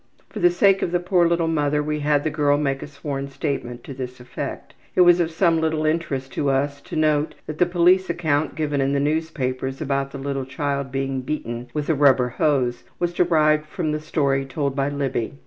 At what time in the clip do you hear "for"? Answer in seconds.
0.29-0.39